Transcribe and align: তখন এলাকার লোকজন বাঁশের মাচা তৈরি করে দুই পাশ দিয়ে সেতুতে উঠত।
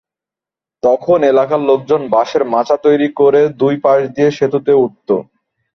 তখন 0.83 1.19
এলাকার 1.31 1.61
লোকজন 1.69 2.01
বাঁশের 2.13 2.43
মাচা 2.53 2.75
তৈরি 2.85 3.07
করে 3.19 3.41
দুই 3.61 3.75
পাশ 3.83 3.99
দিয়ে 4.15 4.29
সেতুতে 4.37 4.71
উঠত। 4.83 5.09